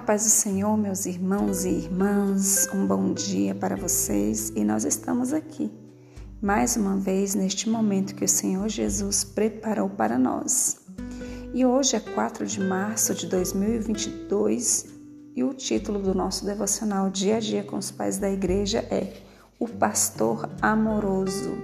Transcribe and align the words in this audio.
paz 0.00 0.24
do 0.24 0.30
Senhor, 0.30 0.76
meus 0.76 1.06
irmãos 1.06 1.64
e 1.64 1.70
irmãs, 1.70 2.68
um 2.72 2.86
bom 2.86 3.12
dia 3.12 3.54
para 3.54 3.74
vocês 3.74 4.52
e 4.54 4.62
nós 4.62 4.84
estamos 4.84 5.32
aqui, 5.32 5.72
mais 6.40 6.76
uma 6.76 6.96
vez 6.96 7.34
neste 7.34 7.68
momento 7.68 8.14
que 8.14 8.24
o 8.24 8.28
Senhor 8.28 8.68
Jesus 8.68 9.24
preparou 9.24 9.90
para 9.90 10.16
nós. 10.16 10.80
E 11.52 11.66
hoje 11.66 11.96
é 11.96 12.00
4 12.00 12.46
de 12.46 12.60
março 12.60 13.12
de 13.12 13.26
2022 13.26 14.86
e 15.34 15.42
o 15.42 15.52
título 15.52 16.00
do 16.00 16.14
nosso 16.14 16.44
devocional 16.44 17.10
Dia 17.10 17.38
a 17.38 17.40
Dia 17.40 17.64
com 17.64 17.76
os 17.76 17.90
Pais 17.90 18.18
da 18.18 18.30
Igreja 18.30 18.78
é 18.90 19.14
O 19.58 19.66
Pastor 19.66 20.48
Amoroso, 20.62 21.58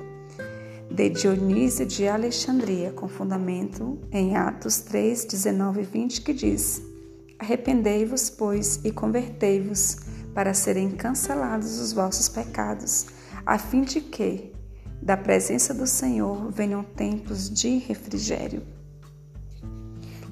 de 0.90 1.08
Dionísio 1.08 1.86
de 1.86 2.08
Alexandria, 2.08 2.90
com 2.90 3.06
fundamento 3.06 3.98
em 4.10 4.36
Atos 4.36 4.78
3, 4.78 5.24
19 5.24 5.82
e 5.82 5.84
20, 5.84 6.20
que 6.22 6.32
diz. 6.32 6.93
Arrependei-vos, 7.38 8.30
pois, 8.30 8.80
e 8.84 8.90
convertei-vos, 8.90 9.98
para 10.34 10.52
serem 10.52 10.90
cancelados 10.90 11.78
os 11.78 11.92
vossos 11.92 12.28
pecados, 12.28 13.06
a 13.46 13.56
fim 13.58 13.82
de 13.82 14.00
que, 14.00 14.52
da 15.00 15.16
presença 15.16 15.72
do 15.72 15.86
Senhor, 15.86 16.50
venham 16.50 16.82
tempos 16.82 17.48
de 17.48 17.78
refrigério. 17.78 18.62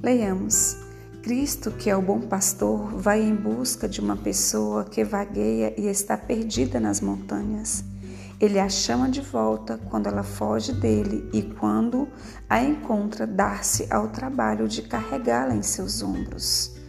Leiamos. 0.02 0.76
Cristo, 1.22 1.70
que 1.70 1.88
é 1.88 1.96
o 1.96 2.02
bom 2.02 2.22
pastor, 2.22 2.96
vai 2.96 3.22
em 3.22 3.32
busca 3.32 3.88
de 3.88 4.00
uma 4.00 4.16
pessoa 4.16 4.84
que 4.84 5.04
vagueia 5.04 5.72
e 5.78 5.86
está 5.86 6.16
perdida 6.16 6.80
nas 6.80 7.00
montanhas. 7.00 7.84
Ele 8.40 8.58
a 8.58 8.68
chama 8.68 9.08
de 9.08 9.20
volta 9.20 9.78
quando 9.88 10.08
ela 10.08 10.24
foge 10.24 10.72
dele 10.72 11.30
e 11.32 11.42
quando 11.42 12.08
a 12.50 12.60
encontra, 12.60 13.24
dar-se 13.24 13.86
ao 13.88 14.08
trabalho 14.08 14.66
de 14.66 14.82
carregá-la 14.82 15.54
em 15.54 15.62
seus 15.62 16.02
ombros. 16.02 16.81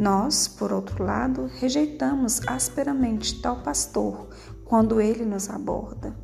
Nós, 0.00 0.48
por 0.48 0.72
outro 0.72 1.04
lado, 1.04 1.50
rejeitamos 1.58 2.40
asperamente 2.46 3.38
tal 3.42 3.62
pastor 3.62 4.30
quando 4.64 4.98
ele 4.98 5.26
nos 5.26 5.50
aborda. 5.50 6.16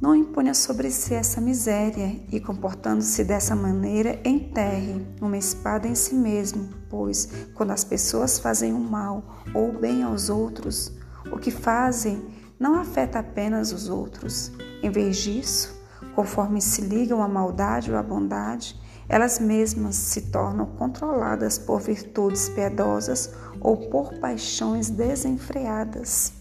Não 0.00 0.16
imponha 0.16 0.54
sobre 0.54 0.90
si 0.90 1.12
essa 1.12 1.42
miséria 1.42 2.18
e, 2.32 2.40
comportando-se 2.40 3.22
dessa 3.22 3.54
maneira, 3.54 4.18
enterre 4.24 5.06
uma 5.20 5.36
espada 5.36 5.86
em 5.86 5.94
si 5.94 6.14
mesmo, 6.14 6.70
pois, 6.88 7.28
quando 7.52 7.72
as 7.72 7.84
pessoas 7.84 8.38
fazem 8.38 8.72
o 8.72 8.80
mal 8.80 9.42
ou 9.52 9.68
o 9.68 9.78
bem 9.78 10.02
aos 10.02 10.30
outros, 10.30 10.90
o 11.30 11.36
que 11.36 11.50
fazem 11.50 12.30
não 12.58 12.76
afeta 12.76 13.18
apenas 13.18 13.72
os 13.72 13.90
outros. 13.90 14.50
Em 14.82 14.90
vez 14.90 15.18
disso, 15.18 15.78
conforme 16.14 16.62
se 16.62 16.80
ligam 16.80 17.22
à 17.22 17.28
maldade 17.28 17.92
ou 17.92 17.98
à 17.98 18.02
bondade, 18.02 18.74
elas 19.08 19.38
mesmas 19.38 19.96
se 19.96 20.22
tornam 20.22 20.66
controladas 20.66 21.58
por 21.58 21.80
virtudes 21.80 22.48
piedosas 22.48 23.30
ou 23.60 23.76
por 23.88 24.14
paixões 24.18 24.90
desenfreadas. 24.90 26.32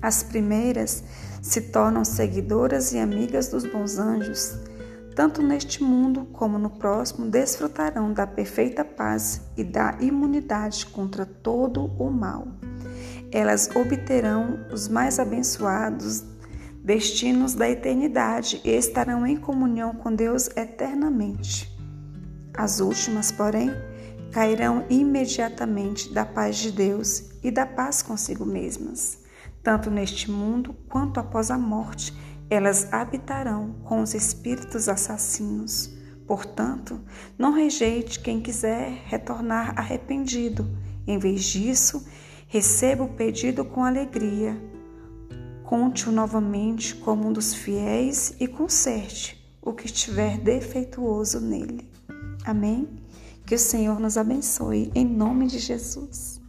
As 0.00 0.22
primeiras 0.22 1.04
se 1.40 1.60
tornam 1.60 2.04
seguidoras 2.04 2.92
e 2.92 2.98
amigas 2.98 3.48
dos 3.48 3.64
bons 3.64 3.98
anjos. 3.98 4.56
Tanto 5.14 5.42
neste 5.42 5.82
mundo 5.82 6.26
como 6.32 6.58
no 6.58 6.70
próximo 6.70 7.28
desfrutarão 7.28 8.12
da 8.12 8.26
perfeita 8.26 8.84
paz 8.84 9.42
e 9.56 9.62
da 9.62 9.96
imunidade 10.00 10.86
contra 10.86 11.26
todo 11.26 11.92
o 11.98 12.10
mal. 12.10 12.48
Elas 13.30 13.68
obterão 13.74 14.58
os 14.72 14.88
mais 14.88 15.18
abençoados 15.18 16.24
destinos 16.82 17.54
da 17.54 17.68
eternidade 17.70 18.60
e 18.64 18.70
estarão 18.70 19.26
em 19.26 19.36
comunhão 19.36 19.94
com 19.94 20.12
Deus 20.14 20.48
eternamente. 20.56 21.70
As 22.54 22.80
últimas, 22.80 23.30
porém, 23.30 23.70
cairão 24.32 24.84
imediatamente 24.90 26.12
da 26.12 26.24
paz 26.24 26.56
de 26.56 26.72
Deus 26.72 27.30
e 27.42 27.50
da 27.50 27.64
paz 27.64 28.02
consigo 28.02 28.44
mesmas. 28.44 29.18
Tanto 29.62 29.90
neste 29.90 30.30
mundo 30.30 30.74
quanto 30.88 31.20
após 31.20 31.50
a 31.50 31.58
morte, 31.58 32.12
elas 32.50 32.92
habitarão 32.92 33.76
com 33.84 34.02
os 34.02 34.12
espíritos 34.12 34.88
assassinos. 34.88 35.90
Portanto, 36.26 37.00
não 37.38 37.52
rejeite 37.52 38.20
quem 38.20 38.40
quiser 38.40 39.02
retornar 39.06 39.72
arrependido. 39.78 40.68
Em 41.06 41.18
vez 41.18 41.44
disso, 41.44 42.06
receba 42.48 43.04
o 43.04 43.14
pedido 43.14 43.64
com 43.64 43.84
alegria 43.84 44.60
conte-o 45.72 46.12
novamente 46.12 46.94
como 46.96 47.28
um 47.28 47.32
dos 47.32 47.54
fiéis 47.54 48.34
e 48.38 48.46
conserte 48.46 49.42
o 49.62 49.72
que 49.72 49.86
estiver 49.86 50.36
defeituoso 50.36 51.40
nele. 51.40 51.88
Amém? 52.44 52.86
Que 53.46 53.54
o 53.54 53.58
Senhor 53.58 53.98
nos 53.98 54.18
abençoe 54.18 54.92
em 54.94 55.06
nome 55.06 55.46
de 55.46 55.58
Jesus. 55.58 56.41